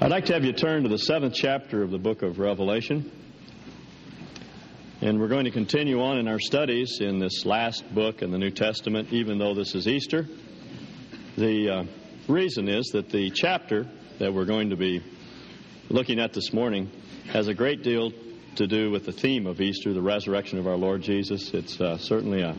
[0.00, 3.10] I'd like to have you turn to the seventh chapter of the book of Revelation.
[5.00, 8.38] And we're going to continue on in our studies in this last book in the
[8.38, 10.24] New Testament, even though this is Easter.
[11.36, 11.84] The uh,
[12.28, 13.88] reason is that the chapter
[14.20, 15.02] that we're going to be
[15.88, 16.92] looking at this morning
[17.32, 18.12] has a great deal
[18.54, 21.52] to do with the theme of Easter, the resurrection of our Lord Jesus.
[21.52, 22.56] It's uh, certainly a,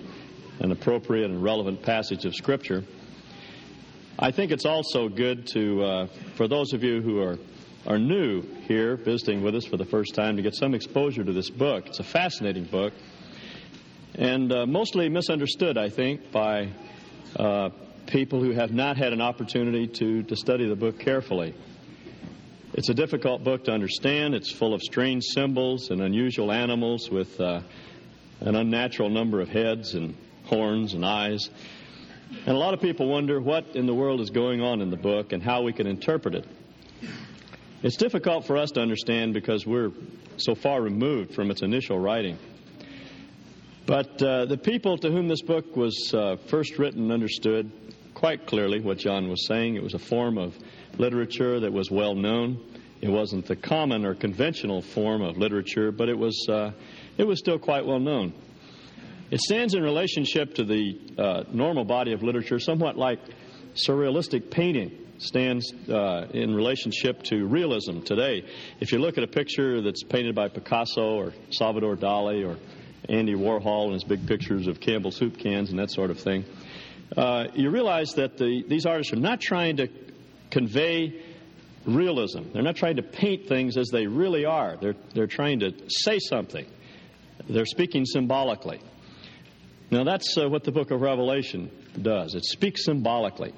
[0.60, 2.84] an appropriate and relevant passage of Scripture.
[4.22, 7.38] I think it's also good to, uh, for those of you who are,
[7.88, 11.32] are new here, visiting with us for the first time, to get some exposure to
[11.32, 11.88] this book.
[11.88, 12.92] It's a fascinating book
[14.16, 16.68] and uh, mostly misunderstood, I think, by
[17.38, 17.70] uh,
[18.08, 21.56] people who have not had an opportunity to, to study the book carefully.
[22.74, 24.36] It's a difficult book to understand.
[24.36, 27.62] It's full of strange symbols and unusual animals with uh,
[28.42, 31.50] an unnatural number of heads and horns and eyes.
[32.32, 34.98] And a lot of people wonder what in the world is going on in the
[34.98, 36.46] book and how we can interpret it.
[37.82, 39.92] It's difficult for us to understand because we're
[40.38, 42.38] so far removed from its initial writing.
[43.86, 47.72] But uh, the people to whom this book was uh, first written understood
[48.14, 49.76] quite clearly what John was saying.
[49.76, 50.56] It was a form of
[50.98, 52.60] literature that was well known.
[53.02, 56.72] It wasn't the common or conventional form of literature, but it was, uh,
[57.18, 58.34] it was still quite well known.
[59.32, 63.20] It stands in relationship to the uh, normal body of literature, somewhat like
[63.76, 68.44] surrealistic painting stands uh, in relationship to realism today.
[68.80, 72.58] If you look at a picture that's painted by Picasso or Salvador Dali or
[73.08, 76.46] Andy Warhol and his big pictures of Campbell soup cans and that sort of thing,
[77.16, 79.90] uh, you realize that the, these artists are not trying to
[80.50, 81.22] convey
[81.86, 82.44] realism.
[82.52, 84.78] They're not trying to paint things as they really are.
[84.78, 86.66] They're, they're trying to say something.
[87.48, 88.80] They're speaking symbolically.
[89.92, 92.36] Now, that's uh, what the book of Revelation does.
[92.36, 93.54] It speaks symbolically.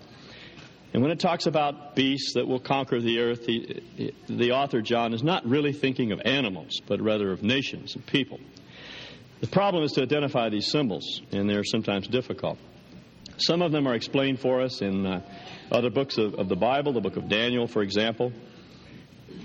[0.93, 5.13] And when it talks about beasts that will conquer the earth, he, the author, John,
[5.13, 8.39] is not really thinking of animals, but rather of nations and people.
[9.39, 12.57] The problem is to identify these symbols, and they're sometimes difficult.
[13.37, 15.21] Some of them are explained for us in uh,
[15.71, 18.31] other books of, of, the Bible, the book of Daniel, for example,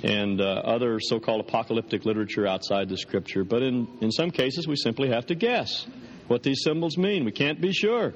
[0.02, 3.44] and uh, other so called apocalyptic literature outside the Scripture.
[3.44, 5.86] But in, in some cases, we simply have to guess
[6.28, 7.24] what these symbols mean.
[7.24, 8.14] We can't be sure.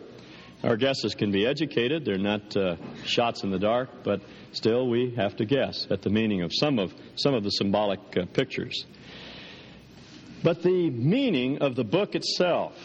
[0.63, 2.77] Our guesses can be educated, they're not uh,
[3.07, 4.21] shots in the dark, but
[4.53, 8.01] still we have to guess at the meaning of some of, some of the symbolic
[8.15, 8.85] uh, pictures.
[10.43, 12.77] But the meaning of the book itself,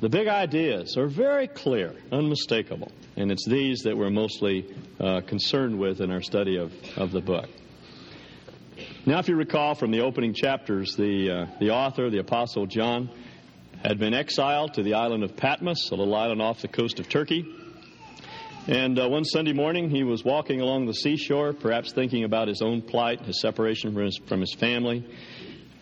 [0.00, 2.90] the big ideas, are very clear, unmistakable.
[3.16, 7.20] And it's these that we're mostly uh, concerned with in our study of, of the
[7.20, 7.48] book.
[9.06, 13.10] Now, if you recall from the opening chapters, the, uh, the author, the Apostle John,
[13.84, 17.08] had been exiled to the island of Patmos, a little island off the coast of
[17.08, 17.44] Turkey.
[18.68, 22.62] And uh, one Sunday morning, he was walking along the seashore, perhaps thinking about his
[22.62, 25.04] own plight, his separation from his, from his family,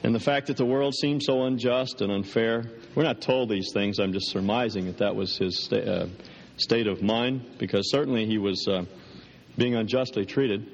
[0.03, 2.65] and the fact that the world seemed so unjust and unfair.
[2.95, 3.99] We're not told these things.
[3.99, 6.07] I'm just surmising that that was his sta- uh,
[6.57, 8.85] state of mind, because certainly he was uh,
[9.59, 10.67] being unjustly treated.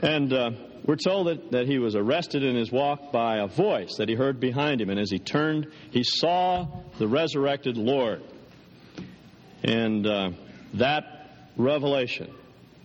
[0.00, 0.50] And uh,
[0.84, 4.14] we're told that, that he was arrested in his walk by a voice that he
[4.14, 4.90] heard behind him.
[4.90, 6.66] And as he turned, he saw
[6.98, 8.22] the resurrected Lord.
[9.62, 10.30] And uh,
[10.74, 11.04] that
[11.56, 12.32] revelation,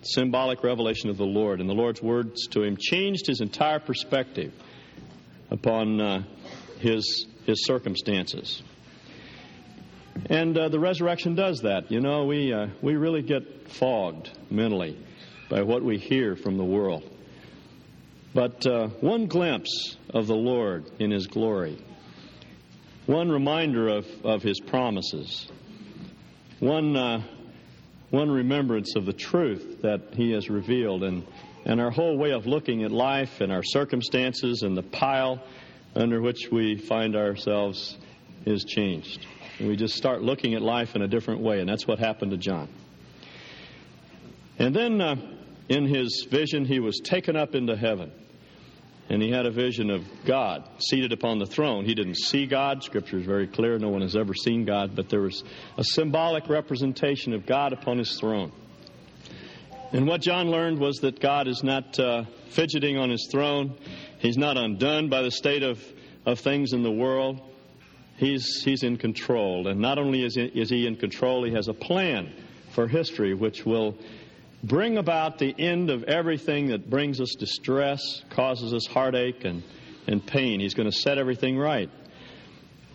[0.01, 4.53] symbolic revelation of the Lord, and the Lord's words to him changed his entire perspective
[5.49, 6.23] upon uh,
[6.79, 8.61] his, his circumstances.
[10.29, 11.91] And uh, the resurrection does that.
[11.91, 14.97] You know, we, uh, we really get fogged mentally
[15.49, 17.09] by what we hear from the world.
[18.33, 21.77] But uh, one glimpse of the Lord in His glory,
[23.05, 25.47] one reminder of, of His promises,
[26.59, 27.21] one, uh,
[28.09, 31.27] one remembrance of the truth that He has revealed, and,
[31.63, 35.44] and our whole way of looking at life and our circumstances and the pile
[35.95, 38.00] under which we find ourselves
[38.47, 39.27] is changed.
[39.59, 42.31] And we just start looking at life in a different way, and that's what happened
[42.31, 42.67] to John.
[44.57, 45.15] And then uh,
[45.69, 48.12] in his vision, he was taken up into heaven
[49.09, 51.85] and he had a vision of God seated upon the throne.
[51.85, 52.83] He didn't see God.
[52.83, 53.77] Scripture is very clear.
[53.77, 55.44] No one has ever seen God, but there was
[55.77, 58.51] a symbolic representation of God upon his throne.
[59.91, 63.75] And what John learned was that God is not uh, fidgeting on his throne.
[64.19, 65.83] He's not undone by the state of,
[66.25, 67.41] of things in the world.
[68.17, 69.67] He's, he's in control.
[69.67, 72.33] And not only is he, is he in control, he has a plan
[72.71, 73.97] for history which will
[74.63, 79.63] bring about the end of everything that brings us distress, causes us heartache and,
[80.07, 80.60] and pain.
[80.60, 81.89] He's going to set everything right.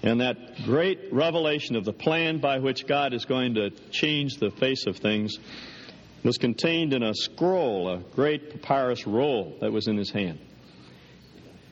[0.03, 4.51] And that great revelation of the plan by which God is going to change the
[4.51, 5.39] face of things
[6.25, 10.39] was contained in a scroll, a great papyrus roll that was in his hand.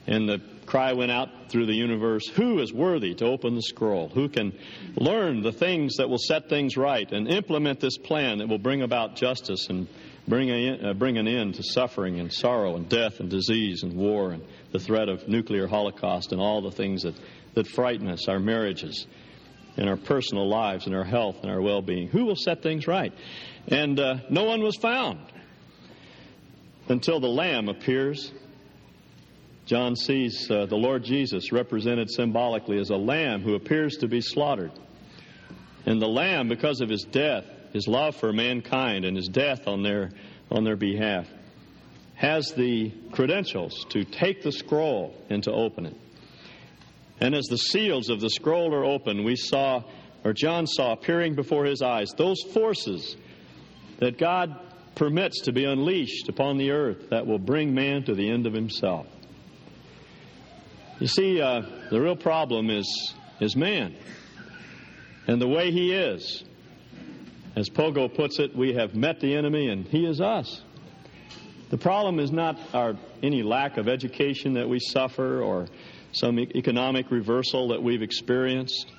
[0.07, 4.09] And the cry went out through the universe Who is worthy to open the scroll?
[4.09, 4.53] Who can
[4.97, 8.83] learn the things that will set things right and implement this plan that will bring
[8.83, 9.87] about justice and
[10.29, 13.95] bring, a, uh, bring an end to suffering and sorrow and death and disease and
[13.95, 14.43] war and
[14.73, 17.15] the threat of nuclear holocaust and all the things that,
[17.55, 19.07] that frighten us, our marriages
[19.77, 22.09] and our personal lives and our health and our well being?
[22.09, 23.13] Who will set things right?
[23.69, 25.21] And uh, no one was found
[26.89, 28.33] until the Lamb appears.
[29.67, 34.21] John sees uh, the Lord Jesus represented symbolically as a lamb who appears to be
[34.21, 34.71] slaughtered.
[35.85, 39.83] And the lamb, because of his death, his love for mankind, and his death on
[39.83, 40.11] their,
[40.53, 41.27] on their behalf,
[42.15, 45.97] has the credentials to take the scroll and to open it.
[47.21, 49.83] And as the seals of the scroll are opened, we saw,
[50.25, 53.17] or John saw appearing before his eyes, those forces
[53.99, 54.61] that God
[54.95, 58.53] permits to be unleashed upon the earth that will bring man to the end of
[58.53, 59.07] himself.
[60.99, 63.95] You see, uh, the real problem is, is man
[65.27, 66.45] and the way he is.
[67.55, 70.63] As Pogo puts it, we have met the enemy and he is us.
[71.69, 75.67] The problem is not our, any lack of education that we suffer or
[76.13, 78.91] some economic reversal that we've experienced.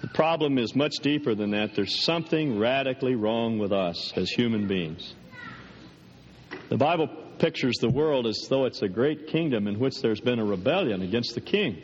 [0.00, 1.74] The problem is much deeper than that.
[1.74, 5.14] There's something radically wrong with us as human beings.
[6.68, 7.08] The Bible
[7.38, 11.00] pictures the world as though it's a great kingdom in which there's been a rebellion
[11.00, 11.80] against the king.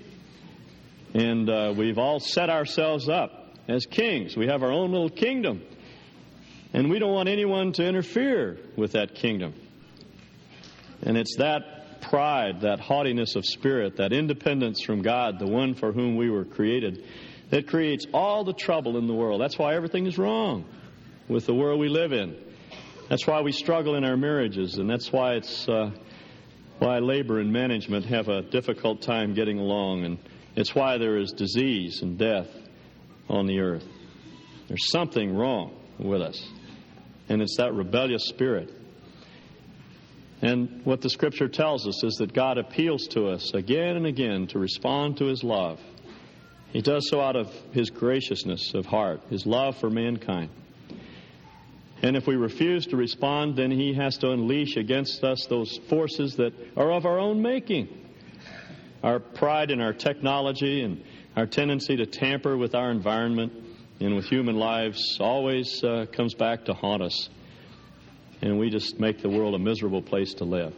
[1.15, 4.37] And uh, we've all set ourselves up as kings.
[4.37, 5.63] We have our own little kingdom.
[6.73, 9.55] And we don't want anyone to interfere with that kingdom.
[11.03, 15.93] And it's that pride, that haughtiness of spirit, that independence from God, the one for
[15.93, 17.05] whom we were created,
[17.51, 19.41] that creates all the trouble in the world.
[19.41, 20.65] That's why everything is wrong
[21.29, 22.37] with the world we live in.
[23.09, 25.91] That's why we struggle in our marriages, and that's why it's uh,
[26.79, 30.19] why labor and management have a difficult time getting along, and
[30.57, 32.49] it's why there is disease and death
[33.29, 33.85] on the earth.
[34.69, 36.49] There's something wrong with us,
[37.29, 38.73] and it's that rebellious spirit.
[40.41, 44.47] And what the Scripture tells us is that God appeals to us again and again
[44.49, 45.81] to respond to His love.
[46.73, 50.51] He does so out of His graciousness of heart, His love for mankind.
[52.03, 56.37] And if we refuse to respond, then he has to unleash against us those forces
[56.37, 57.89] that are of our own making.
[59.05, 61.03] Our pride in our technology and
[61.37, 63.53] our tendency to tamper with our environment
[64.01, 67.29] and with human lives always uh, comes back to haunt us.
[68.41, 70.75] And we just make the world a miserable place to live.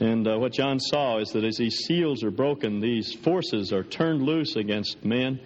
[0.00, 3.82] And uh, what John saw is that as these seals are broken, these forces are
[3.82, 5.40] turned loose against men,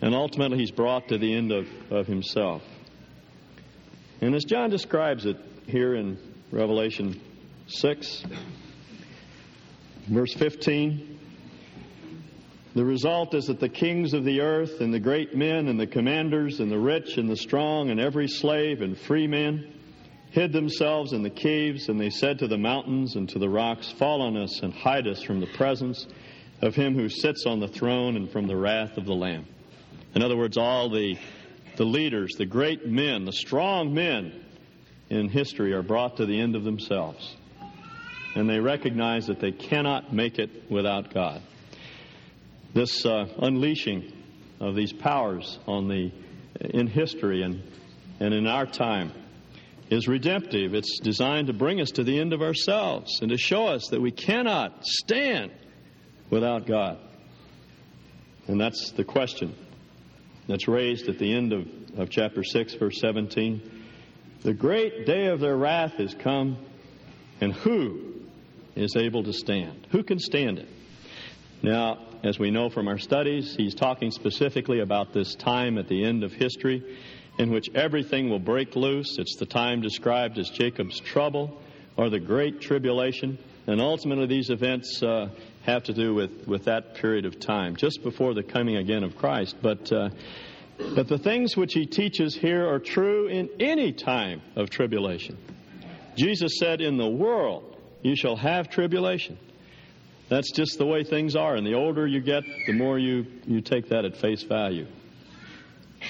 [0.00, 2.62] and ultimately he's brought to the end of, of himself.
[4.22, 5.36] And as John describes it
[5.66, 6.16] here in
[6.50, 7.20] Revelation
[7.66, 8.24] 6,
[10.06, 11.18] verse 15,
[12.74, 15.86] the result is that the kings of the earth and the great men and the
[15.86, 19.70] commanders and the rich and the strong and every slave and free man
[20.30, 23.90] hid themselves in the caves and they said to the mountains and to the rocks,
[23.90, 26.06] Fall on us and hide us from the presence
[26.62, 29.46] of him who sits on the throne and from the wrath of the Lamb.
[30.14, 31.18] In other words, all the
[31.76, 34.44] the leaders, the great men, the strong men
[35.08, 37.36] in history are brought to the end of themselves.
[38.34, 41.42] And they recognize that they cannot make it without God.
[42.74, 44.12] This uh, unleashing
[44.60, 46.12] of these powers on the,
[46.60, 47.62] in history and,
[48.20, 49.12] and in our time
[49.88, 50.74] is redemptive.
[50.74, 54.00] It's designed to bring us to the end of ourselves and to show us that
[54.00, 55.52] we cannot stand
[56.28, 56.98] without God.
[58.48, 59.54] And that's the question
[60.46, 61.66] that's raised at the end of,
[61.98, 63.84] of chapter 6, verse 17.
[64.42, 66.58] The great day of their wrath is come,
[67.40, 68.14] and who
[68.74, 69.86] is able to stand?
[69.90, 70.68] Who can stand it?
[71.62, 76.04] Now, as we know from our studies, he's talking specifically about this time at the
[76.04, 76.82] end of history
[77.38, 79.16] in which everything will break loose.
[79.18, 81.60] It's the time described as Jacob's trouble
[81.96, 83.38] or the great tribulation.
[83.66, 85.28] And ultimately, these events uh,
[85.66, 89.16] have to do with, with that period of time, just before the coming again of
[89.16, 89.56] Christ.
[89.60, 90.10] But, uh,
[90.94, 95.36] but the things which he teaches here are true in any time of tribulation.
[96.16, 99.38] Jesus said, In the world you shall have tribulation.
[100.28, 101.56] That's just the way things are.
[101.56, 104.86] And the older you get, the more you, you take that at face value.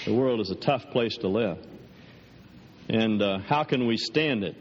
[0.05, 1.59] The world is a tough place to live.
[2.89, 4.57] And uh, how can we stand it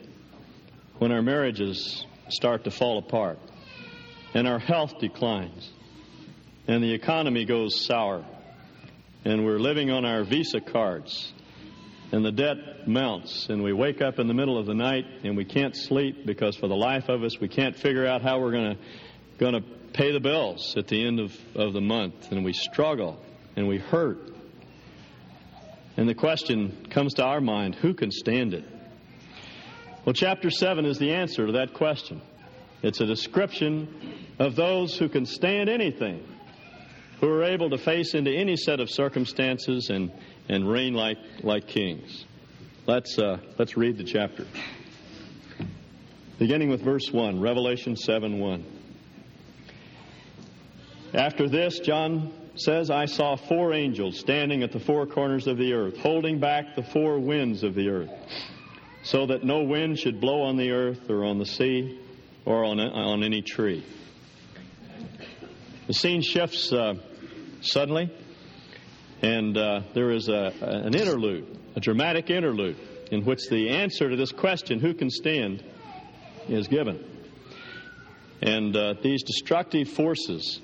[0.99, 3.39] when our marriages start to fall apart?
[4.35, 5.71] And our health declines,
[6.67, 8.23] and the economy goes sour,
[9.23, 11.33] and we're living on our Visa cards,
[12.11, 15.35] and the debt mounts, and we wake up in the middle of the night and
[15.35, 18.51] we can't sleep because for the life of us we can't figure out how we're
[18.51, 18.81] going to
[19.39, 19.61] going to
[19.93, 23.19] pay the bills at the end of, of the month, and we struggle
[23.55, 24.31] and we hurt.
[25.97, 28.65] And the question comes to our mind who can stand it?
[30.03, 32.21] Well, chapter 7 is the answer to that question.
[32.81, 33.87] It's a description
[34.39, 36.23] of those who can stand anything,
[37.19, 40.11] who are able to face into any set of circumstances and,
[40.49, 42.25] and reign like, like kings.
[42.85, 44.45] Let's, uh, let's read the chapter.
[46.37, 48.65] Beginning with verse 1, Revelation 7 1.
[51.13, 55.73] After this, John says, I saw four angels standing at the four corners of the
[55.73, 58.11] earth, holding back the four winds of the earth,
[59.03, 61.99] so that no wind should blow on the earth or on the sea
[62.45, 63.83] or on, on any tree.
[65.87, 66.95] The scene shifts uh,
[67.61, 68.11] suddenly,
[69.21, 72.77] and uh, there is a, an interlude, a dramatic interlude,
[73.11, 75.63] in which the answer to this question, who can stand,
[76.47, 77.03] is given.
[78.41, 80.59] And uh, these destructive forces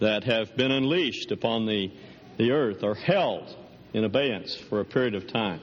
[0.00, 1.92] that have been unleashed upon the,
[2.36, 3.56] the earth are held
[3.94, 5.60] in abeyance for a period of time.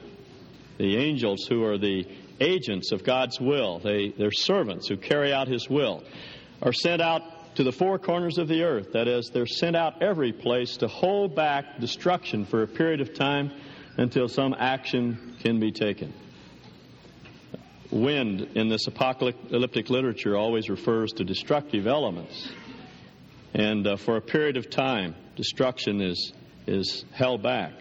[0.77, 2.07] The angels, who are the
[2.41, 6.03] agents of God's will, they, they're servants who carry out His will,
[6.61, 8.93] are sent out to the four corners of the earth.
[8.93, 13.13] That is, they're sent out every place to hold back destruction for a period of
[13.13, 13.51] time
[13.97, 16.13] until some action can be taken.
[17.91, 22.51] Wind in this apocalyptic literature always refers to destructive elements.
[23.53, 26.31] And uh, for a period of time, destruction is,
[26.67, 27.73] is held back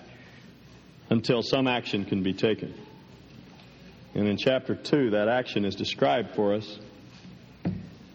[1.11, 2.75] until some action can be taken.
[4.15, 6.79] And in chapter 2, that action is described for us.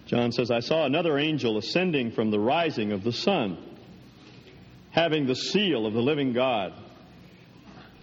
[0.05, 3.57] John says, I saw another angel ascending from the rising of the sun,
[4.91, 6.73] having the seal of the living God.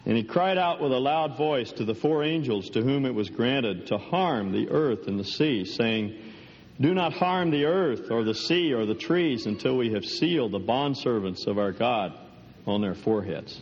[0.07, 3.15] And he cried out with a loud voice to the four angels to whom it
[3.15, 6.19] was granted to harm the earth and the sea, saying,
[6.81, 10.53] do not harm the earth or the sea or the trees until we have sealed
[10.53, 12.15] the bondservants of our God
[12.67, 13.61] on their foreheads.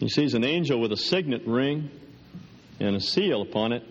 [0.00, 1.90] He sees an angel with a signet ring
[2.80, 3.82] and a seal upon it.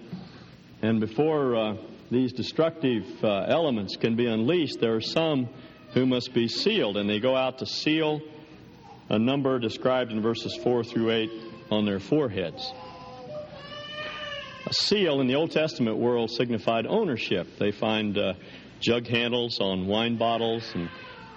[0.81, 1.77] And before uh,
[2.11, 5.49] these destructive uh, elements can be unleashed, there are some
[5.93, 8.21] who must be sealed, and they go out to seal
[9.09, 11.29] a number described in verses 4 through 8
[11.71, 12.73] on their foreheads.
[14.67, 17.47] A seal in the Old Testament world signified ownership.
[17.59, 18.33] They find uh,
[18.79, 20.89] jug handles on wine bottles and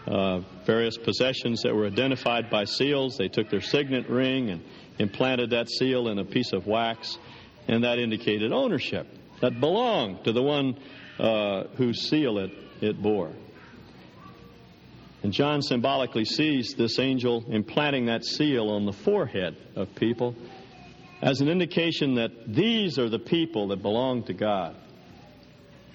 [0.06, 3.18] uh, various possessions that were identified by seals.
[3.18, 4.62] They took their signet ring and
[4.98, 7.18] implanted that seal in a piece of wax,
[7.68, 9.06] and that indicated ownership
[9.40, 10.78] that belonged to the one
[11.18, 13.30] uh, whose seal it, it bore.
[15.22, 20.34] And John symbolically sees this angel implanting that seal on the forehead of people
[21.20, 24.76] as an indication that these are the people that belong to God.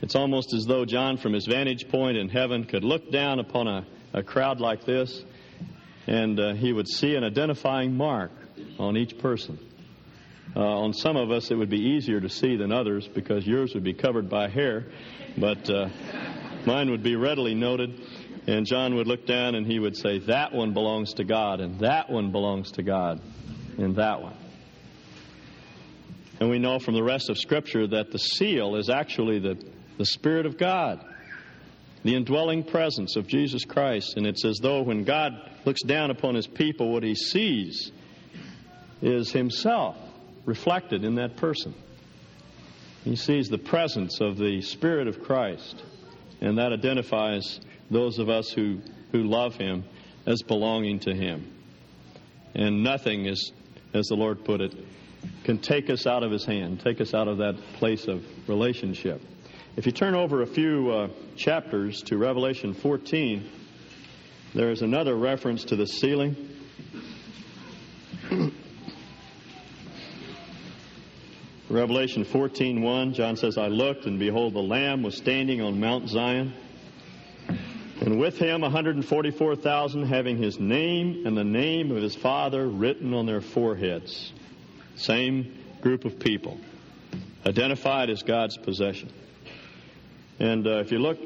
[0.01, 3.67] It's almost as though John, from his vantage point in heaven, could look down upon
[3.67, 5.23] a, a crowd like this
[6.07, 8.31] and uh, he would see an identifying mark
[8.77, 9.57] on each person.
[10.55, 13.73] Uh, on some of us, it would be easier to see than others because yours
[13.73, 14.85] would be covered by hair,
[15.37, 15.89] but uh,
[16.65, 17.99] mine would be readily noted.
[18.45, 21.79] And John would look down and he would say, That one belongs to God, and
[21.79, 23.19] that one belongs to God,
[23.77, 24.35] and that one.
[26.39, 29.57] And we know from the rest of Scripture that the seal is actually the,
[29.97, 31.03] the Spirit of God,
[32.03, 34.17] the indwelling presence of Jesus Christ.
[34.17, 35.33] And it's as though when God
[35.65, 37.91] looks down upon his people, what he sees
[39.01, 39.97] is himself
[40.45, 41.73] reflected in that person.
[43.03, 45.81] He sees the presence of the Spirit of Christ,
[46.41, 47.59] and that identifies
[47.91, 48.79] those of us who,
[49.11, 49.83] who love him
[50.25, 51.51] as belonging to him.
[52.55, 53.51] And nothing is,
[53.93, 54.73] as the Lord put it,
[55.43, 59.21] can take us out of his hand, take us out of that place of relationship.
[59.75, 63.49] If you turn over a few uh, chapters to Revelation 14,
[64.53, 66.35] there is another reference to the sealing.
[71.73, 76.53] Revelation 14:1, John says, "I looked and behold the lamb was standing on Mount Zion,
[77.99, 83.25] and with him 144,000 having his name and the name of his father written on
[83.25, 84.33] their foreheads."
[84.95, 85.51] Same
[85.81, 86.59] group of people,
[87.43, 89.09] identified as God's possession.
[90.39, 91.17] And uh, if you look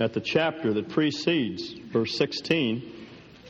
[0.00, 2.82] at the chapter that precedes verse 16,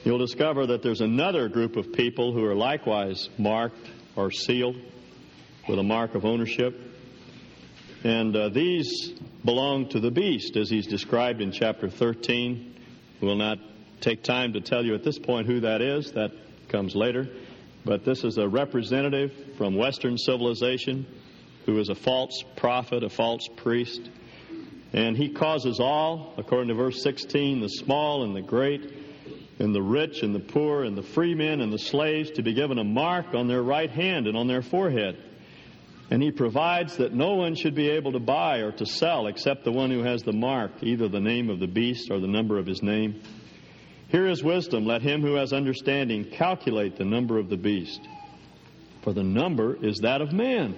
[0.04, 4.76] you'll discover that there's another group of people who are likewise marked or sealed
[5.68, 6.80] with a mark of ownership.
[8.04, 9.12] And uh, these
[9.44, 12.74] belong to the beast, as he's described in chapter 13.
[13.20, 13.58] We'll not
[14.00, 16.32] take time to tell you at this point who that is, that
[16.68, 17.28] comes later.
[17.84, 21.06] but this is a representative from Western civilization
[21.64, 24.10] who is a false prophet, a false priest.
[24.92, 28.92] And he causes all, according to verse 16, the small and the great,
[29.58, 32.54] and the rich and the poor, and the free men and the slaves to be
[32.54, 35.16] given a mark on their right hand and on their forehead.
[36.10, 39.64] And he provides that no one should be able to buy or to sell except
[39.64, 42.58] the one who has the mark, either the name of the beast or the number
[42.58, 43.22] of his name.
[44.08, 44.86] Here is wisdom.
[44.86, 48.00] Let him who has understanding calculate the number of the beast.
[49.02, 50.76] For the number is that of man,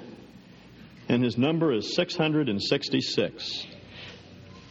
[1.08, 3.66] and his number is 666.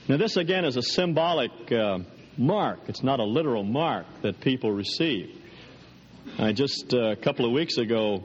[0.07, 1.99] Now, this again is a symbolic uh,
[2.37, 2.79] mark.
[2.87, 5.35] It's not a literal mark that people receive.
[6.39, 8.23] I just uh, a couple of weeks ago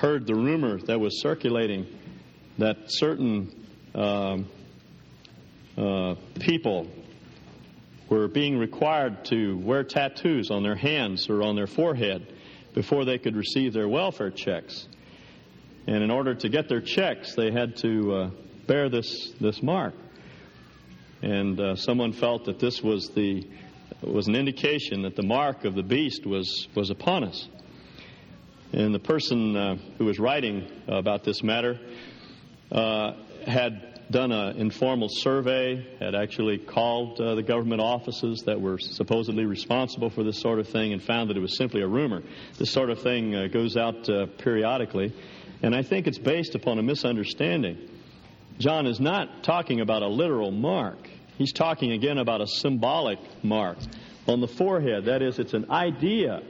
[0.00, 1.86] heard the rumor that was circulating
[2.56, 4.48] that certain um,
[5.76, 6.88] uh, people
[8.08, 12.32] were being required to wear tattoos on their hands or on their forehead
[12.72, 14.88] before they could receive their welfare checks.
[15.86, 18.30] And in order to get their checks, they had to uh,
[18.66, 19.92] bear this, this mark.
[21.20, 23.46] And uh, someone felt that this was, the,
[24.00, 27.48] was an indication that the mark of the beast was, was upon us.
[28.72, 31.78] And the person uh, who was writing about this matter
[32.70, 33.12] uh,
[33.44, 39.44] had done an informal survey, had actually called uh, the government offices that were supposedly
[39.44, 42.22] responsible for this sort of thing, and found that it was simply a rumor.
[42.58, 45.14] This sort of thing uh, goes out uh, periodically,
[45.62, 47.88] and I think it's based upon a misunderstanding.
[48.58, 51.08] John is not talking about a literal mark.
[51.38, 53.78] He's talking again about a symbolic mark
[54.26, 55.06] on the forehead.
[55.06, 56.42] That is, it's an idea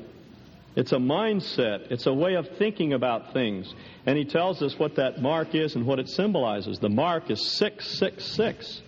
[0.77, 1.91] it's a mindset.
[1.91, 3.75] It's a way of thinking about things.
[4.07, 6.79] And he tells us what that mark is and what it symbolizes.
[6.79, 8.83] The mark is 666.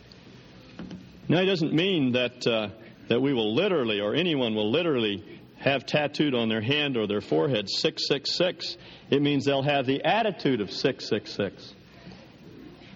[1.29, 2.69] Now, he doesn't mean that, uh,
[3.09, 5.25] that we will literally, or anyone will literally,
[5.59, 8.77] have tattooed on their hand or their forehead 666.
[9.11, 11.75] It means they'll have the attitude of 666.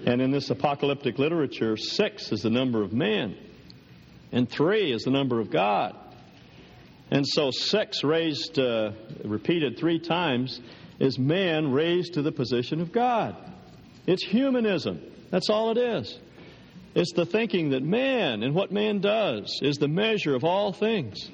[0.04, 3.36] And in this apocalyptic literature, six is the number of man,
[4.30, 5.96] and three is the number of God.
[7.10, 8.90] And so, sex raised, uh,
[9.24, 10.60] repeated three times,
[10.98, 13.36] is man raised to the position of God.
[14.06, 15.00] It's humanism.
[15.30, 16.18] That's all it is.
[16.94, 21.30] It's the thinking that man and what man does is the measure of all things.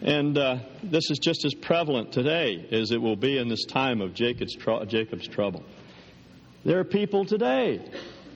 [0.00, 4.00] And uh, this is just as prevalent today as it will be in this time
[4.00, 5.64] of Jacob's, tr- Jacob's trouble.
[6.64, 7.80] There are people today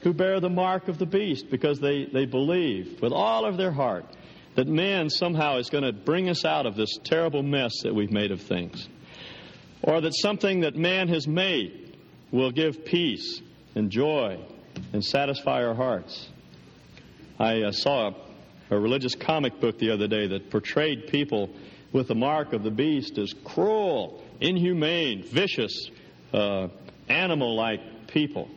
[0.03, 3.73] who bear the mark of the beast because they, they believe with all of their
[3.73, 4.05] heart
[4.61, 8.13] that man somehow is going to bring us out of this terrible mess that we've
[8.13, 8.87] made of things.
[9.81, 11.97] Or that something that man has made
[12.31, 13.41] will give peace
[13.75, 14.39] and joy
[14.93, 16.29] and satisfy our hearts.
[17.39, 21.49] I uh, saw a, a, religious comic book the other day that portrayed people
[21.91, 25.91] with the mark of the beast as cruel, inhumane, vicious,
[26.35, 26.69] uh,
[27.09, 28.51] animal like people.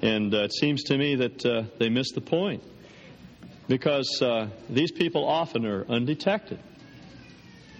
[0.00, 2.62] And uh, it seems to me that uh, they missed the point
[3.68, 6.58] because uh, these people often are undetected.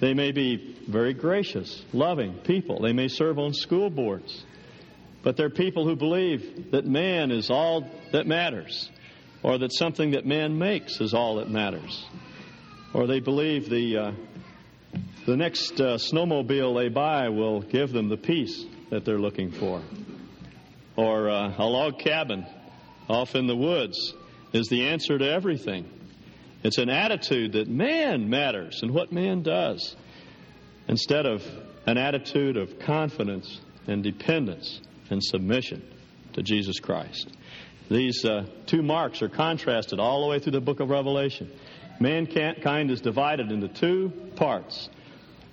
[0.01, 2.81] They may be very gracious, loving people.
[2.81, 4.45] They may serve on school boards.
[5.23, 8.91] But they're people who believe that man is all that matters,
[9.43, 12.05] or that something that man makes is all that matters.
[12.93, 14.13] Or they believe the, uh,
[15.27, 19.83] the next uh, snowmobile they buy will give them the peace that they're looking for.
[20.97, 22.47] Or uh, a log cabin
[23.09, 24.15] off in the woods
[24.55, 25.85] is the answer to everything.
[26.63, 29.97] It's an attitude that man matters and what man does
[30.89, 31.43] instead of
[31.87, 35.83] an attitude of confidence and dependence and submission
[36.33, 37.29] to Jesus Christ.
[37.91, 41.51] These uh, two marks are contrasted all the way through the book of Revelation.
[42.01, 44.89] Mankind is divided into two parts.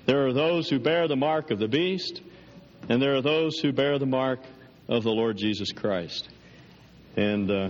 [0.05, 2.21] There are those who bear the mark of the beast,
[2.87, 4.39] and there are those who bear the mark
[4.87, 6.29] of the Lord Jesus Christ.
[7.17, 7.69] And uh,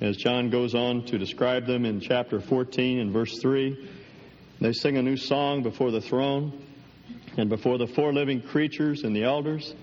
[0.00, 3.88] as John goes on to describe them in chapter 14 and verse 3.
[4.60, 6.64] They sing a new song before the throne
[7.36, 9.74] and before the four living creatures and the elders.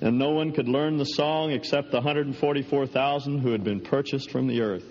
[0.00, 4.48] And no one could learn the song except the 144,000 who had been purchased from
[4.48, 4.84] the earth.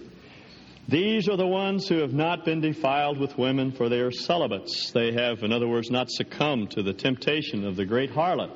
[0.87, 4.91] These are the ones who have not been defiled with women, for they are celibates.
[4.91, 8.51] They have, in other words, not succumbed to the temptation of the great harlot,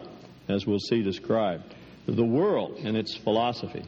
[0.50, 1.74] as we'll see described,
[2.06, 3.84] the world and its philosophy.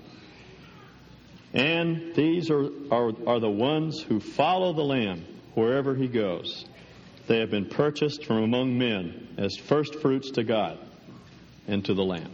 [1.54, 6.66] And these are, are, are the ones who follow the Lamb wherever he goes.
[7.28, 10.80] They have been purchased from among men as first fruits to God
[11.68, 12.32] and to the Lamb.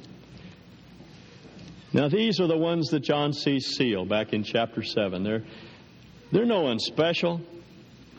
[1.93, 5.23] Now, these are the ones that John sees sealed back in chapter 7.
[5.23, 5.43] They're,
[6.31, 7.39] they're no one special.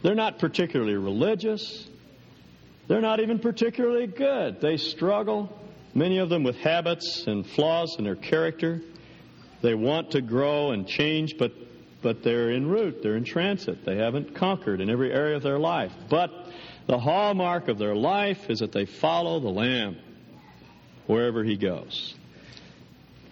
[0.03, 1.87] They're not particularly religious.
[2.89, 4.61] They're not even particularly good.
[4.61, 5.59] They struggle,
[5.95, 8.81] many of them with habits and flaws in their character.
[9.63, 11.53] They want to grow and change, but,
[12.03, 13.85] but they're en route, they're in transit.
[13.85, 15.93] They haven't conquered in every area of their life.
[16.09, 16.31] But
[16.87, 19.97] the hallmark of their life is that they follow the Lamb
[21.07, 22.15] wherever he goes.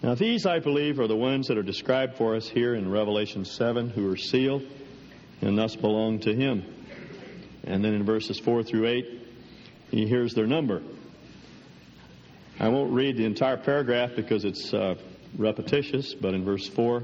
[0.01, 3.45] Now, these, I believe, are the ones that are described for us here in Revelation
[3.45, 4.63] 7 who are sealed
[5.41, 6.63] and thus belong to him.
[7.63, 9.05] And then in verses 4 through 8,
[9.91, 10.81] he hears their number.
[12.59, 14.95] I won't read the entire paragraph because it's uh,
[15.37, 17.03] repetitious, but in verse 4,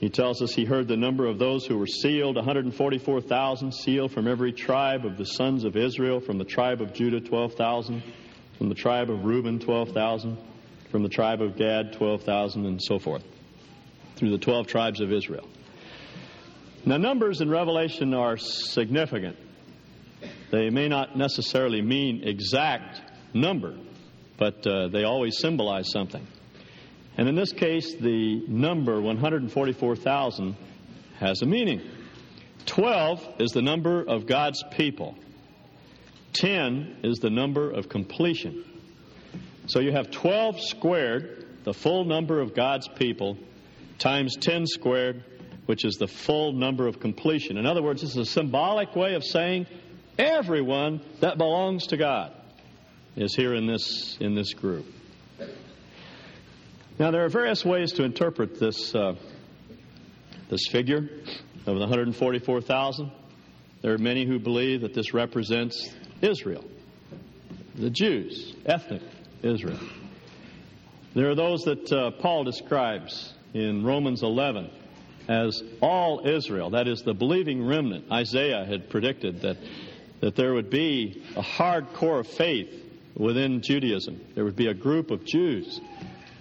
[0.00, 4.28] he tells us he heard the number of those who were sealed 144,000, sealed from
[4.28, 8.02] every tribe of the sons of Israel, from the tribe of Judah, 12,000,
[8.58, 10.36] from the tribe of Reuben, 12,000,
[10.90, 13.24] from the tribe of Gad, 12,000, and so forth,
[14.16, 15.48] through the 12 tribes of Israel.
[16.84, 19.36] Now, numbers in Revelation are significant.
[20.50, 23.00] They may not necessarily mean exact
[23.32, 23.74] number,
[24.36, 26.26] but uh, they always symbolize something.
[27.16, 30.56] And in this case, the number 144,000
[31.20, 31.80] has a meaning.
[32.66, 35.14] 12 is the number of God's people.
[36.32, 38.64] 10 is the number of completion.
[39.66, 43.38] So you have 12 squared, the full number of God's people,
[43.98, 45.22] times 10 squared,
[45.66, 47.56] which is the full number of completion.
[47.56, 49.66] In other words, this is a symbolic way of saying
[50.18, 52.32] everyone that belongs to God
[53.16, 54.86] is here in this, in this group.
[56.98, 59.14] Now, there are various ways to interpret this, uh,
[60.48, 61.08] this figure
[61.66, 63.10] of the 144,000.
[63.82, 65.90] There are many who believe that this represents
[66.22, 66.64] Israel,
[67.74, 69.02] the Jews, ethnic
[69.42, 69.80] Israel.
[71.14, 74.70] There are those that uh, Paul describes in Romans 11
[75.28, 78.10] as all Israel, that is, the believing remnant.
[78.10, 79.56] Isaiah had predicted that,
[80.20, 82.83] that there would be a hard core of faith
[83.16, 84.20] within Judaism.
[84.34, 85.80] There would be a group of Jews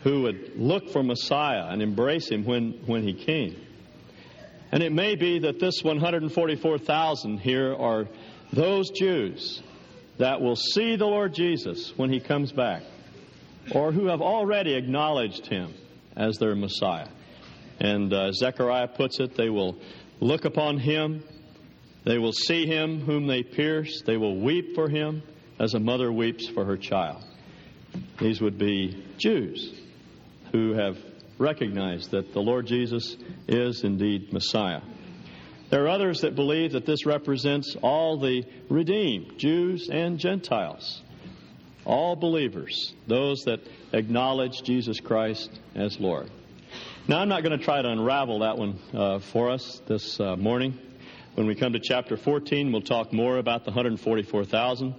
[0.04, 3.56] who would look for Messiah and embrace him when, when he came.
[4.72, 8.08] And it may be that this 144,000 here are
[8.52, 9.62] those Jews
[10.18, 12.84] that will see the Lord Jesus when he comes back,
[13.74, 15.74] or who have already acknowledged him
[16.16, 17.08] as their Messiah.
[17.80, 19.78] And uh, Zechariah puts it, they will
[20.20, 21.24] look upon him,
[22.04, 25.24] they will see him whom they pierced, they will weep for him
[25.60, 27.24] as a mother weeps for her child.
[28.20, 29.80] These would be Jews
[30.52, 30.98] who have
[31.38, 34.82] recognized that the Lord Jesus is indeed Messiah.
[35.70, 41.02] There are others that believe that this represents all the redeemed, Jews and Gentiles,
[41.86, 43.60] all believers, those that
[43.92, 46.30] acknowledge Jesus Christ as Lord.
[47.08, 50.36] Now, I'm not going to try to unravel that one uh, for us this uh,
[50.36, 50.78] morning.
[51.36, 54.94] When we come to chapter 14, we'll talk more about the 144,000.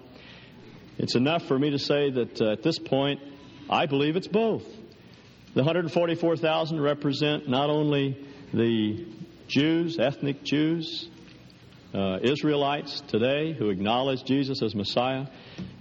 [0.99, 3.21] It's enough for me to say that uh, at this point,
[3.69, 4.65] I believe it's both.
[5.55, 9.07] The 144,000 represent not only the
[9.49, 11.09] Jews, ethnic Jews,
[11.95, 15.27] uh, Israelites today who acknowledge Jesus as Messiah,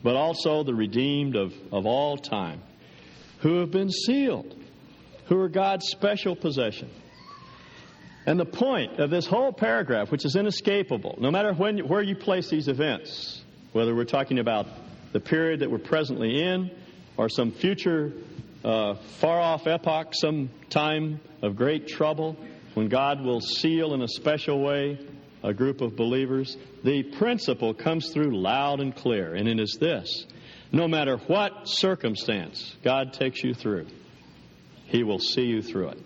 [0.03, 2.61] but also the redeemed of, of all time
[3.39, 4.55] who have been sealed
[5.25, 6.89] who are God's special possession.
[8.25, 12.15] And the point of this whole paragraph, which is inescapable, no matter when, where you
[12.15, 13.41] place these events,
[13.73, 14.67] whether we're talking about
[15.13, 16.69] the period that we're presently in
[17.15, 18.11] or some future
[18.65, 22.35] uh, far off epoch, some time of great trouble,
[22.73, 24.99] when God will seal in a special way
[25.43, 30.25] a group of believers, the principle comes through loud and clear, and it is this
[30.71, 33.85] no matter what circumstance God takes you through,
[34.85, 35.99] he will see you through it.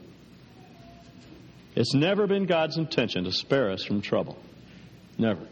[1.75, 4.37] It's never been God's intention to spare us from trouble.
[5.17, 5.47] Never.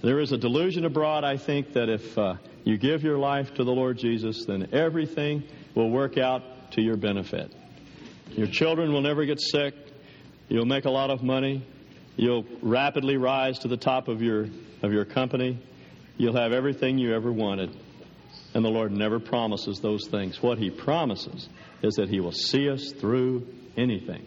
[0.00, 3.64] There is a delusion abroad, I think, that if uh, you give your life to
[3.64, 5.42] the Lord Jesus, then everything
[5.74, 7.52] will work out to your benefit.
[8.30, 9.74] Your children will never get sick.
[10.48, 11.66] You'll make a lot of money.
[12.14, 14.46] You'll rapidly rise to the top of your,
[14.82, 15.58] of your company.
[16.16, 17.76] You'll have everything you ever wanted.
[18.54, 20.40] And the Lord never promises those things.
[20.40, 21.48] What He promises
[21.82, 24.24] is that He will see us through anything.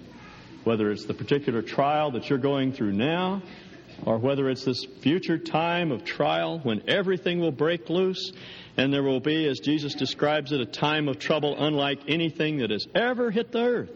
[0.66, 3.42] Whether it's the particular trial that you're going through now,
[4.06, 8.32] or whether it's this future time of trial when everything will break loose
[8.78, 12.72] and there will be, as Jesus describes it, a time of trouble unlike anything that
[12.72, 13.92] has ever hit the earth.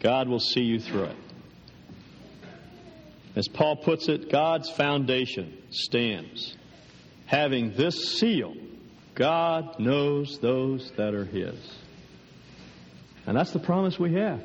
[0.00, 1.16] God will see you through it.
[3.34, 6.56] As Paul puts it, God's foundation stands.
[7.26, 8.54] Having this seal,
[9.14, 11.56] God knows those that are His.
[13.26, 14.42] And that's the promise we have.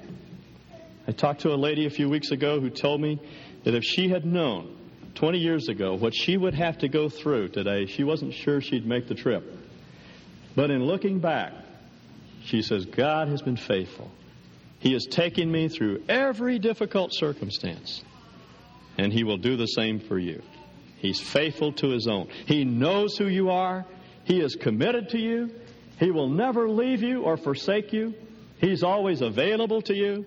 [1.08, 3.20] I talked to a lady a few weeks ago who told me
[3.64, 4.76] that if she had known
[5.16, 8.86] 20 years ago, what she would have to go through today, she wasn't sure she'd
[8.86, 9.44] make the trip.
[10.56, 11.54] But in looking back,
[12.44, 14.12] she says, God has been faithful.
[14.80, 18.04] He has taken me through every difficult circumstance,
[18.98, 20.42] and He will do the same for you.
[20.98, 22.28] He's faithful to His own.
[22.46, 23.86] He knows who you are.
[24.26, 25.52] He is committed to you.
[26.00, 28.14] He will never leave you or forsake you.
[28.58, 30.26] He's always available to you.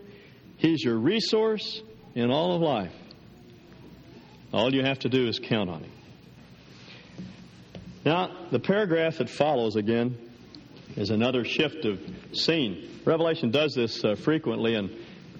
[0.57, 1.83] He's your resource
[2.15, 2.93] in all of life.
[4.57, 5.93] All you have to do is count on Him.
[8.07, 10.17] Now, the paragraph that follows again
[10.97, 12.01] is another shift of
[12.33, 13.03] scene.
[13.05, 14.89] Revelation does this uh, frequently, and,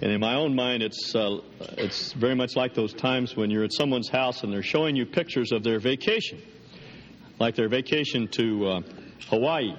[0.01, 1.39] and in my own mind, it's, uh,
[1.79, 5.07] it's very much like those times when you're at someone's house and they're showing you
[5.07, 6.39] pictures of their vacation,
[7.39, 8.81] like their vacation to uh,
[9.29, 9.73] Hawaii.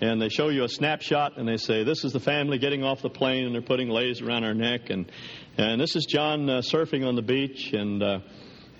[0.00, 3.00] And they show you a snapshot and they say, This is the family getting off
[3.02, 4.90] the plane, and they're putting leis around our neck.
[4.90, 5.10] And,
[5.56, 8.18] and this is John uh, surfing on the beach, and uh,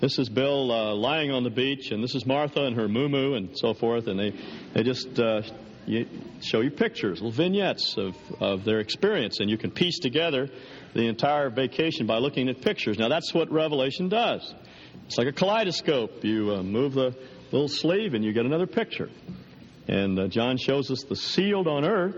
[0.01, 3.33] this is Bill uh, lying on the beach, and this is Martha and her moo
[3.35, 4.07] and so forth.
[4.07, 4.33] And they,
[4.73, 5.41] they just uh,
[5.85, 6.07] you
[6.41, 10.49] show you pictures, little vignettes of, of their experience, and you can piece together
[10.93, 12.97] the entire vacation by looking at pictures.
[12.97, 14.53] Now, that's what Revelation does.
[15.05, 16.23] It's like a kaleidoscope.
[16.23, 17.15] You uh, move the
[17.51, 19.09] little sleeve and you get another picture.
[19.87, 22.15] And uh, John shows us the sealed on earth,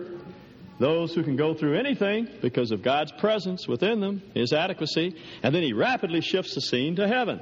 [0.79, 5.53] those who can go through anything because of God's presence within them, His adequacy, and
[5.53, 7.41] then he rapidly shifts the scene to heaven.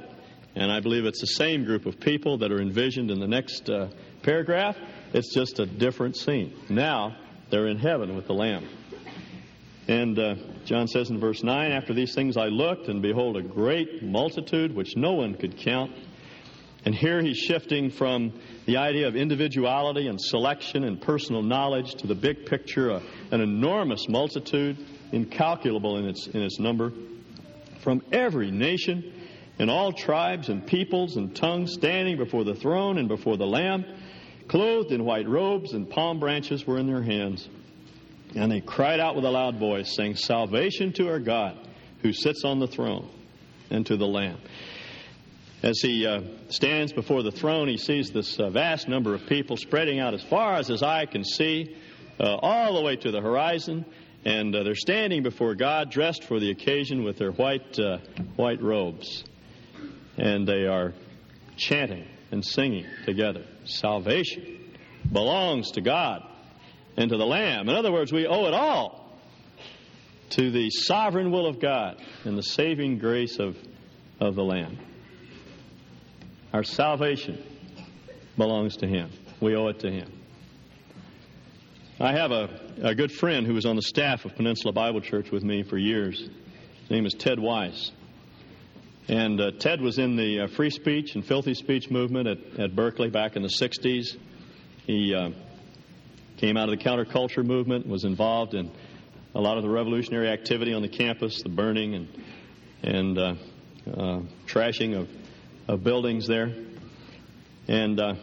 [0.54, 3.68] And I believe it's the same group of people that are envisioned in the next
[3.68, 3.88] uh,
[4.22, 4.76] paragraph.
[5.12, 6.54] It's just a different scene.
[6.70, 7.16] Now
[7.50, 8.66] they're in heaven with the Lamb.
[9.86, 10.34] And uh,
[10.64, 14.74] John says in verse 9, After these things I looked, and behold, a great multitude
[14.74, 15.92] which no one could count.
[16.86, 18.32] And here he's shifting from
[18.64, 23.00] the idea of individuality and selection and personal knowledge to the big picture, uh,
[23.32, 24.78] an enormous multitude,
[25.10, 26.92] incalculable in its, in its number,
[27.80, 29.12] from every nation
[29.58, 33.84] and all tribes and peoples and tongues standing before the throne and before the Lamb
[34.46, 37.48] clothed in white robes, and palm branches were in their hands.
[38.36, 41.58] And they cried out with a loud voice, saying, Salvation to our God
[42.02, 43.10] who sits on the throne
[43.70, 44.38] and to the Lamb.
[45.62, 49.56] As he uh, stands before the throne, he sees this uh, vast number of people
[49.56, 51.74] spreading out as far as his eye can see,
[52.20, 53.86] uh, all the way to the horizon.
[54.24, 57.98] And uh, they're standing before God, dressed for the occasion with their white, uh,
[58.36, 59.24] white robes.
[60.18, 60.92] And they are
[61.56, 63.44] chanting and singing together.
[63.64, 64.74] Salvation
[65.10, 66.22] belongs to God
[66.96, 67.68] and to the Lamb.
[67.68, 69.18] In other words, we owe it all
[70.30, 73.56] to the sovereign will of God and the saving grace of,
[74.20, 74.78] of the Lamb.
[76.56, 77.44] Our salvation
[78.38, 79.10] belongs to Him.
[79.42, 80.10] We owe it to Him.
[82.00, 82.48] I have a,
[82.82, 85.76] a good friend who was on the staff of Peninsula Bible Church with me for
[85.76, 86.18] years.
[86.18, 87.92] His name is Ted Weiss.
[89.06, 92.74] And uh, Ted was in the uh, free speech and filthy speech movement at, at
[92.74, 94.16] Berkeley back in the 60s.
[94.86, 95.32] He uh,
[96.38, 98.70] came out of the counterculture movement, was involved in
[99.34, 102.08] a lot of the revolutionary activity on the campus, the burning and,
[102.82, 103.34] and uh,
[103.94, 105.06] uh, trashing of,
[105.68, 106.52] of buildings there.
[107.68, 108.14] And uh,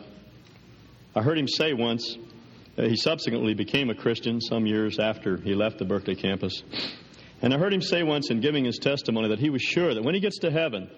[1.15, 2.17] I heard him say once,
[2.75, 6.63] he subsequently became a Christian some years after he left the Berkeley campus.
[7.41, 10.03] And I heard him say once in giving his testimony that he was sure that
[10.03, 10.89] when he gets to heaven,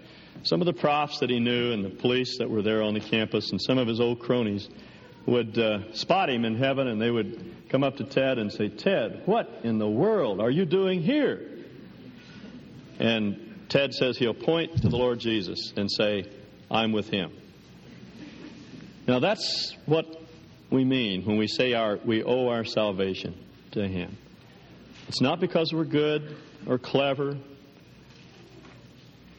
[0.44, 3.00] some of the profs that he knew and the police that were there on the
[3.00, 4.70] campus and some of his old cronies
[5.26, 8.70] would uh, spot him in heaven and they would come up to Ted and say,
[8.70, 11.50] Ted, what in the world are you doing here?
[13.00, 13.45] And
[13.76, 16.24] Ted says he'll point to the Lord Jesus and say,
[16.72, 17.34] I'm with him.
[19.06, 20.06] Now that's what
[20.70, 23.36] we mean when we say our, we owe our salvation
[23.72, 24.18] to him.
[25.10, 27.38] It's not because we're good or clever.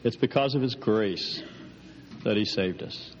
[0.03, 1.41] It's because of His grace
[2.23, 3.15] that He saved us.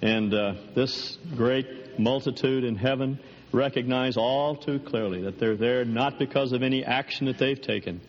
[0.00, 3.20] And uh, this great multitude in heaven
[3.52, 8.00] recognize all too clearly that they're there not because of any action that they've taken,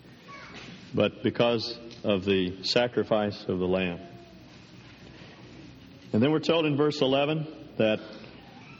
[0.93, 3.99] but because of the sacrifice of the Lamb.
[6.13, 7.99] And then we're told in verse 11 that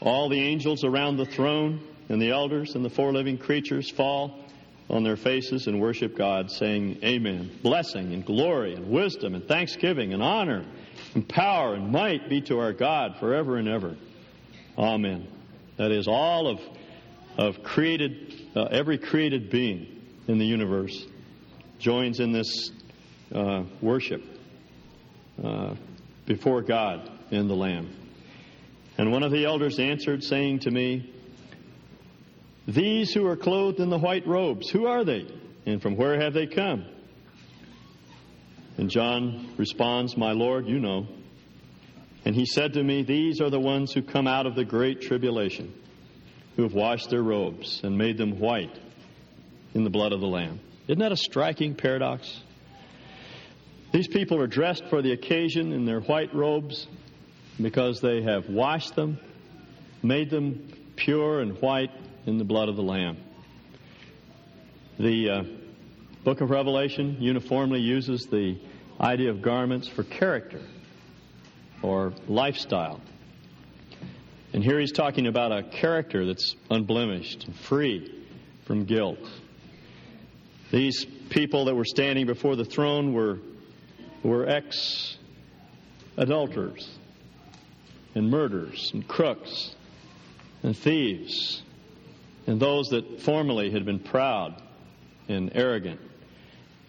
[0.00, 4.44] all the angels around the throne and the elders and the four living creatures fall
[4.88, 7.50] on their faces and worship God, saying, Amen.
[7.62, 10.64] Blessing and glory and wisdom and thanksgiving and honor
[11.14, 13.96] and power and might be to our God forever and ever.
[14.76, 15.28] Amen.
[15.76, 16.60] That is, all of,
[17.38, 21.06] of created, uh, every created being in the universe
[21.78, 22.72] joins in this
[23.34, 24.22] uh, worship
[25.42, 25.74] uh,
[26.26, 27.90] before God and the Lamb.
[28.98, 31.12] And one of the elders answered, saying to me,
[32.66, 35.26] these who are clothed in the white robes, who are they?
[35.66, 36.86] And from where have they come?
[38.76, 41.06] And John responds, My Lord, you know.
[42.24, 45.00] And he said to me, These are the ones who come out of the great
[45.00, 45.74] tribulation,
[46.56, 48.78] who have washed their robes and made them white
[49.74, 50.60] in the blood of the Lamb.
[50.86, 52.42] Isn't that a striking paradox?
[53.92, 56.86] These people are dressed for the occasion in their white robes
[57.60, 59.18] because they have washed them,
[60.02, 61.90] made them pure and white
[62.26, 63.16] in the blood of the Lamb.
[64.98, 65.42] The uh,
[66.24, 68.58] book of Revelation uniformly uses the
[69.00, 70.60] idea of garments for character
[71.82, 73.00] or lifestyle.
[74.52, 78.24] And here he's talking about a character that's unblemished and free
[78.66, 79.18] from guilt.
[80.70, 83.38] These people that were standing before the throne were,
[84.22, 85.16] were ex
[86.16, 86.88] adulterers
[88.14, 89.74] and murderers and crooks
[90.62, 91.62] and thieves
[92.46, 94.60] and those that formerly had been proud
[95.28, 96.00] and arrogant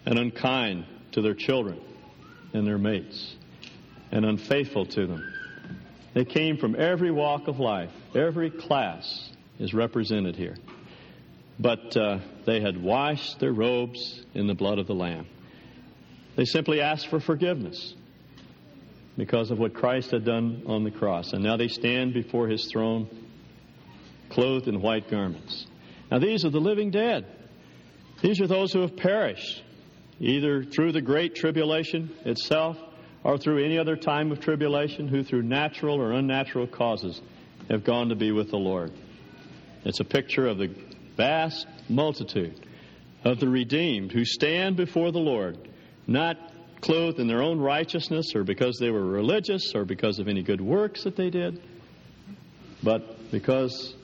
[0.04, 1.80] and unkind to their children
[2.52, 3.36] and their mates
[4.10, 5.32] and unfaithful to them.
[6.14, 10.56] They came from every walk of life, every class is represented here.
[11.58, 15.26] But uh, they had washed their robes in the blood of the Lamb.
[16.36, 17.94] They simply asked for forgiveness
[19.16, 21.32] because of what Christ had done on the cross.
[21.32, 23.08] And now they stand before his throne
[24.30, 25.66] clothed in white garments.
[26.10, 27.26] Now, these are the living dead.
[28.22, 29.62] These are those who have perished,
[30.20, 32.78] either through the great tribulation itself
[33.24, 37.20] or through any other time of tribulation, who through natural or unnatural causes
[37.70, 38.92] have gone to be with the Lord.
[39.84, 40.74] It's a picture of the
[41.16, 42.66] vast multitude
[43.24, 45.56] of the redeemed who stand before the Lord,
[46.06, 46.36] not
[46.80, 50.60] clothed in their own righteousness or because they were religious or because of any good
[50.60, 51.62] works that they did,
[52.82, 53.94] but because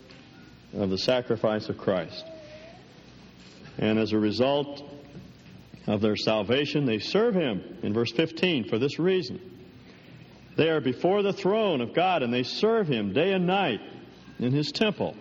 [0.72, 2.24] of the sacrifice of Christ.
[3.78, 4.82] And as a result
[5.86, 9.40] of their salvation, they serve Him in verse 15 for this reason.
[10.56, 13.80] They are before the throne of God and they serve Him day and night
[14.38, 15.16] in His temple.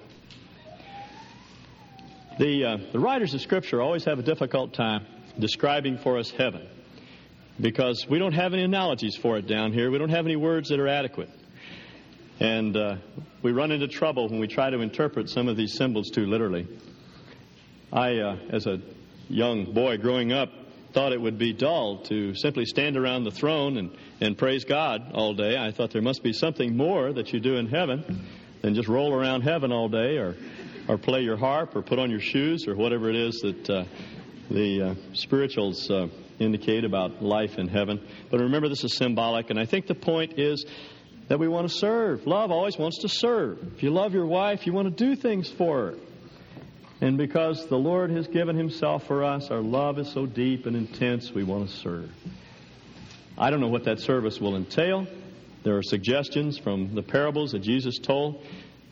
[2.39, 5.05] The, uh, the writers of Scripture always have a difficult time
[5.39, 6.67] describing for us heaven
[7.59, 9.89] because we don't have any analogies for it down here.
[9.89, 11.29] We don't have any words that are adequate.
[12.39, 12.97] And uh,
[13.41, 16.67] we run into trouble when we try to interpret some of these symbols too literally.
[17.91, 18.79] I, uh, as a
[19.29, 20.49] young boy growing up,
[20.93, 25.11] thought it would be dull to simply stand around the throne and, and praise God
[25.13, 25.57] all day.
[25.57, 28.25] I thought there must be something more that you do in heaven
[28.61, 30.35] than just roll around heaven all day or,
[30.87, 33.83] or play your harp or put on your shoes or whatever it is that uh,
[34.49, 36.07] the uh, spirituals uh,
[36.39, 37.99] indicate about life in heaven.
[38.29, 40.65] But remember, this is symbolic, and I think the point is
[41.27, 42.25] that we want to serve.
[42.25, 43.59] Love always wants to serve.
[43.75, 45.95] If you love your wife, you want to do things for her.
[46.99, 50.75] And because the Lord has given Himself for us, our love is so deep and
[50.75, 52.09] intense, we want to serve.
[53.37, 55.05] I don't know what that service will entail.
[55.63, 58.43] There are suggestions from the parables that Jesus told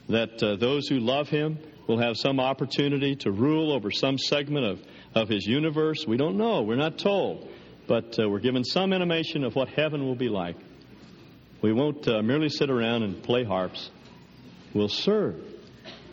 [0.10, 4.66] that uh, those who love Him will have some opportunity to rule over some segment
[4.66, 4.82] of,
[5.16, 6.06] of His universe.
[6.06, 6.62] We don't know.
[6.62, 7.50] We're not told.
[7.88, 10.58] But uh, we're given some intimation of what heaven will be like.
[11.62, 13.90] We won't uh, merely sit around and play harps.
[14.74, 15.42] We'll serve.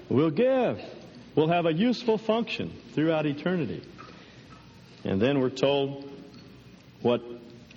[0.09, 0.81] We'll give.
[1.35, 3.83] We'll have a useful function throughout eternity.
[5.05, 6.11] And then we're told
[7.01, 7.23] what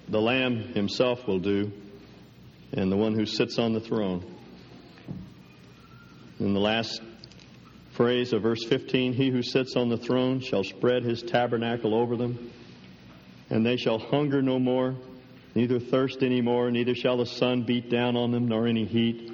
[0.08, 1.72] the Lamb himself will do
[2.74, 4.24] and the one who sits on the throne.
[6.40, 7.02] In the last
[7.96, 12.18] phrase of verse 15, he who sits on the throne shall spread his tabernacle over
[12.18, 12.52] them,
[13.50, 14.96] and they shall hunger no more,
[15.56, 19.32] neither thirst any more, neither shall the sun beat down on them, nor any heat.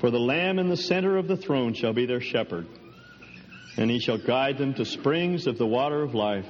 [0.00, 2.66] For the Lamb in the center of the throne shall be their shepherd,
[3.76, 6.48] and he shall guide them to springs of the water of life,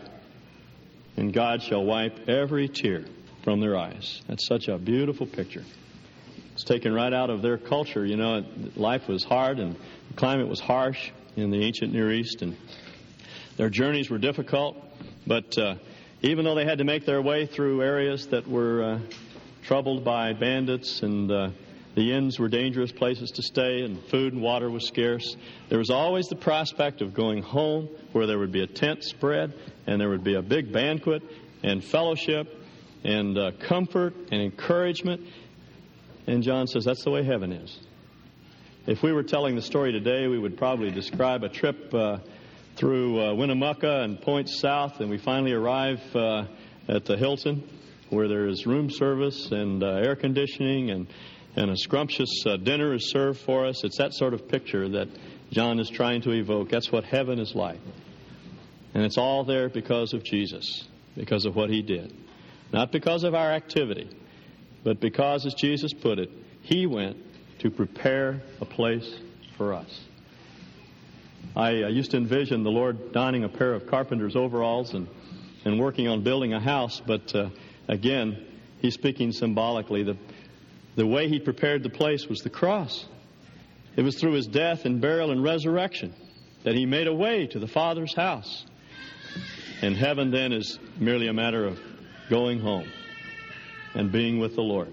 [1.17, 3.05] and God shall wipe every tear
[3.45, 4.23] from their eyes.
[4.29, 5.65] That's such a beautiful picture.
[6.55, 8.05] It's taken right out of their culture.
[8.05, 9.77] You know, life was hard and
[10.09, 12.57] the climate was harsh in the ancient Near East, and
[13.57, 14.77] their journeys were difficult,
[15.27, 15.77] but uh,
[16.23, 18.99] even though they had to make their way through areas that were uh,
[19.63, 21.51] troubled by bandits and uh,
[21.95, 25.37] the inns were dangerous places to stay and food and water was scarce,
[25.69, 29.53] there was always the prospect of going home where there would be a tent spread
[29.87, 31.23] and there would be a big banquet
[31.63, 32.49] and fellowship
[33.05, 35.21] and uh, comfort and encouragement.
[36.27, 37.79] And John says that's the way heaven is.
[38.89, 42.21] If we were telling the story today, we would probably describe a trip uh,
[42.77, 46.47] through uh, Winnemucca and points south, and we finally arrive uh,
[46.89, 47.69] at the Hilton,
[48.09, 51.07] where there is room service and uh, air conditioning, and
[51.55, 53.85] and a scrumptious uh, dinner is served for us.
[53.85, 55.09] It's that sort of picture that
[55.51, 56.71] John is trying to evoke.
[56.71, 57.81] That's what heaven is like,
[58.95, 62.17] and it's all there because of Jesus, because of what He did.
[62.73, 64.09] Not because of our activity,
[64.83, 66.31] but because, as Jesus put it,
[66.63, 67.28] He went
[67.59, 69.19] to prepare a place
[69.57, 70.01] for us.
[71.57, 75.09] I uh, used to envision the Lord donning a pair of carpenter's overalls and,
[75.65, 77.51] and working on building a house, but uh,
[77.89, 78.45] again,
[78.81, 80.05] He's speaking symbolically.
[80.05, 80.17] The,
[80.95, 83.07] the way He prepared the place was the cross.
[83.97, 86.15] It was through His death and burial and resurrection
[86.63, 88.65] that He made a way to the Father's house.
[89.83, 91.81] And heaven then is merely a matter of
[92.31, 92.89] going home
[93.95, 94.93] and being with the Lord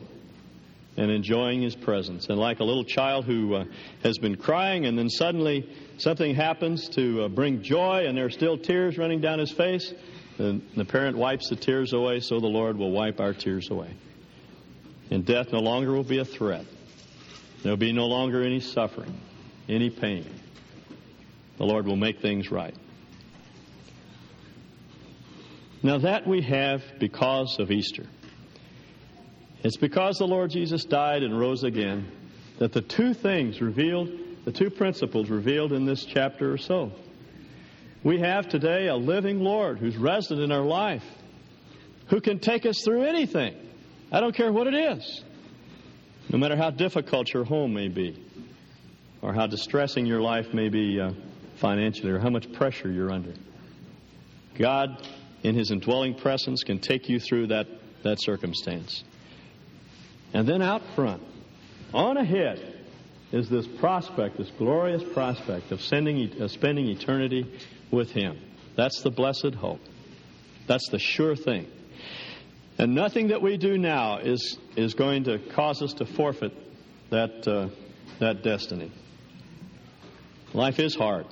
[0.97, 2.27] and enjoying His presence.
[2.29, 3.65] And like a little child who uh,
[4.03, 8.29] has been crying and then suddenly something happens to uh, bring joy and there are
[8.29, 9.93] still tears running down his face,
[10.37, 13.93] the parent wipes the tears away, so the Lord will wipe our tears away.
[15.09, 16.65] And death no longer will be a threat.
[17.63, 19.17] There will be no longer any suffering,
[19.69, 20.25] any pain.
[21.57, 22.75] The Lord will make things right.
[25.81, 28.07] Now, that we have because of Easter.
[29.63, 32.11] It's because the Lord Jesus died and rose again
[32.59, 34.09] that the two things revealed,
[34.45, 36.91] the two principles revealed in this chapter or so.
[38.03, 41.03] We have today a living Lord who's resident in our life,
[42.07, 43.55] who can take us through anything.
[44.11, 45.23] I don't care what it is,
[46.29, 48.23] no matter how difficult your home may be,
[49.21, 51.11] or how distressing your life may be uh,
[51.55, 53.33] financially, or how much pressure you're under.
[54.57, 55.05] God
[55.41, 57.67] in His indwelling presence can take you through that,
[58.03, 59.03] that circumstance.
[60.36, 61.23] And then out front,
[61.93, 62.59] on ahead,
[63.31, 67.49] is this prospect, this glorious prospect of, sending, of spending eternity
[67.89, 68.38] with Him.
[68.75, 69.79] That's the blessed hope.
[70.67, 71.71] That's the sure thing.
[72.77, 76.51] And nothing that we do now is, is going to cause us to forfeit
[77.11, 77.69] that, uh,
[78.19, 78.91] that destiny.
[80.53, 81.27] Life is hard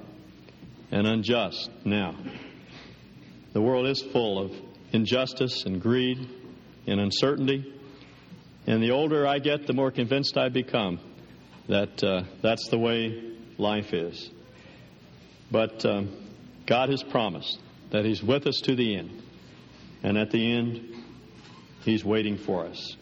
[0.91, 2.16] and unjust now.
[3.51, 4.54] The world is full of
[4.93, 6.26] injustice and greed
[6.88, 7.72] and uncertainty.
[8.66, 10.99] And the older I get, the more convinced I become
[11.68, 14.30] that uh, that's the way life is.
[15.51, 16.09] But um,
[16.66, 17.59] God has promised
[17.91, 19.22] that He's with us to the end.
[20.01, 20.95] And at the end,
[21.82, 22.95] He's waiting for us.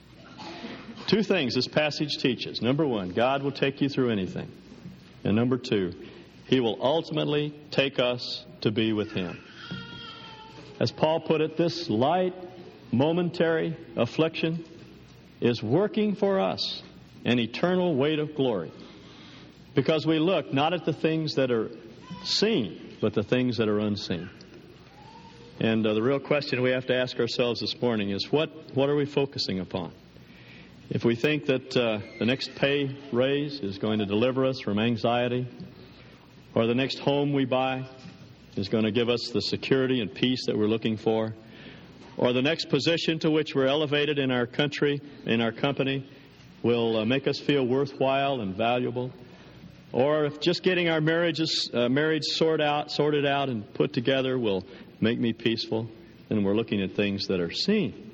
[1.07, 2.61] Two things this passage teaches.
[2.61, 4.51] Number one, God will take you through anything.
[5.23, 5.93] And number two,
[6.47, 9.39] He will ultimately take us to be with Him.
[10.79, 12.33] As Paul put it, this light,
[12.91, 14.65] momentary affliction
[15.41, 16.81] is working for us
[17.25, 18.71] an eternal weight of glory.
[19.73, 21.69] Because we look not at the things that are
[22.23, 24.29] seen, but the things that are unseen.
[25.59, 28.89] And uh, the real question we have to ask ourselves this morning is what, what
[28.89, 29.91] are we focusing upon?
[30.89, 34.77] If we think that uh, the next pay raise is going to deliver us from
[34.77, 35.47] anxiety,
[36.53, 37.87] or the next home we buy
[38.57, 41.33] is going to give us the security and peace that we're looking for,
[42.17, 46.07] or the next position to which we're elevated in our country, in our company,
[46.63, 49.11] will uh, make us feel worthwhile and valuable,
[49.91, 54.37] or if just getting our marriages, uh, marriage sorted out, sorted out and put together
[54.37, 54.63] will
[54.99, 55.89] make me peaceful,
[56.29, 58.11] then we're looking at things that are seen.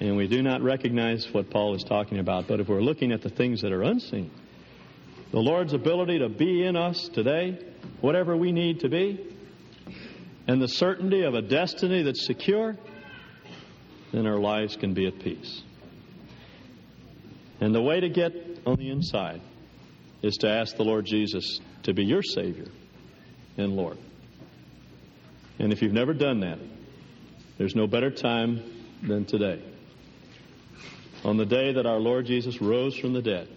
[0.00, 2.48] And we do not recognize what Paul is talking about.
[2.48, 4.30] But if we're looking at the things that are unseen,
[5.30, 7.58] the Lord's ability to be in us today,
[8.00, 9.33] whatever we need to be,
[10.46, 12.76] and the certainty of a destiny that's secure,
[14.12, 15.62] then our lives can be at peace.
[17.60, 18.32] And the way to get
[18.66, 19.40] on the inside
[20.22, 22.66] is to ask the Lord Jesus to be your Savior
[23.56, 23.98] and Lord.
[25.58, 26.58] And if you've never done that,
[27.58, 28.62] there's no better time
[29.02, 29.62] than today.
[31.24, 33.48] On the day that our Lord Jesus rose from the dead,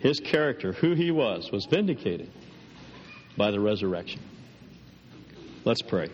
[0.00, 2.30] his character, who he was, was vindicated
[3.36, 4.20] by the resurrection.
[5.64, 6.08] Let's pray.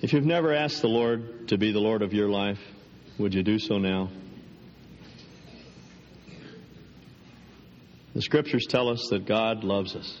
[0.00, 2.60] If you've never asked the Lord to be the Lord of your life,
[3.18, 4.10] would you do so now?
[8.14, 10.20] The scriptures tell us that God loves us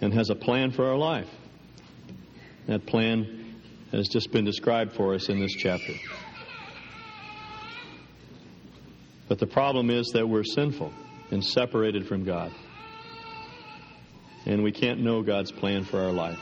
[0.00, 1.28] and has a plan for our life.
[2.66, 3.60] That plan
[3.92, 5.92] has just been described for us in this chapter.
[9.28, 10.92] But the problem is that we're sinful
[11.30, 12.52] and separated from God.
[14.46, 16.38] And we can't know God's plan for our life.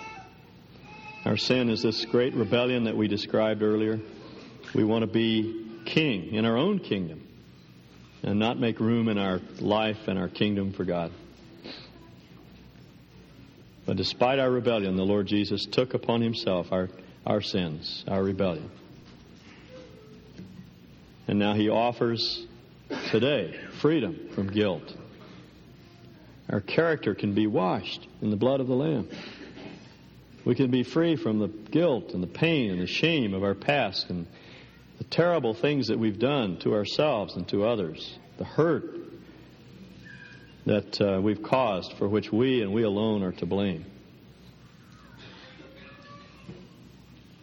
[1.24, 4.00] Our sin is this great rebellion that we described earlier.
[4.74, 7.26] We want to be king in our own kingdom
[8.22, 11.10] and not make room in our life and our kingdom for God.
[13.86, 16.88] But despite our rebellion, the Lord Jesus took upon himself our,
[17.24, 18.70] our sins, our rebellion.
[21.28, 22.46] And now he offers
[23.10, 24.94] today freedom from guilt.
[26.48, 29.08] Our character can be washed in the blood of the Lamb.
[30.44, 33.54] We can be free from the guilt and the pain and the shame of our
[33.54, 34.26] past and
[34.98, 38.84] the terrible things that we've done to ourselves and to others, the hurt
[40.66, 43.84] that uh, we've caused for which we and we alone are to blame.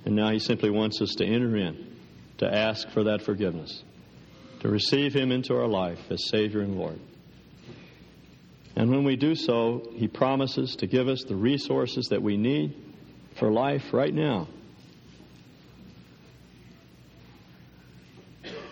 [0.05, 1.95] And now He simply wants us to enter in,
[2.39, 3.83] to ask for that forgiveness,
[4.63, 6.97] to receive Him into our life as Savior and Lord.
[8.77, 12.73] And when we do so, He promises to give us the resources that we need
[13.37, 14.47] for life right now.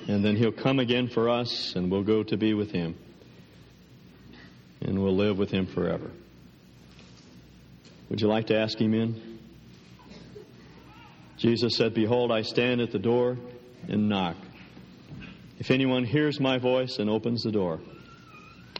[0.08, 2.96] And then He'll come again for us, and we'll go to be with Him.
[4.82, 6.10] And we'll live with Him forever.
[8.10, 9.40] Would you like to ask Him in?
[11.38, 13.38] Jesus said, Behold, I stand at the door
[13.90, 14.38] and knock.
[15.62, 17.82] If anyone hears my voice and opens the door,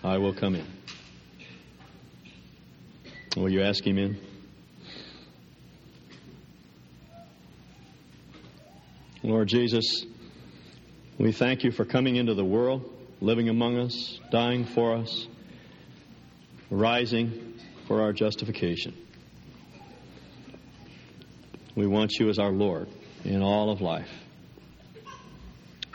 [0.04, 0.66] I will come in.
[3.38, 4.18] Will you ask him in?
[9.22, 10.08] Lord Jesus,
[11.20, 15.28] we thank you for coming into the world, living among us, dying for us,
[16.72, 18.96] rising for our justification.
[21.76, 22.90] We want you as our Lord
[23.24, 24.21] in all of life.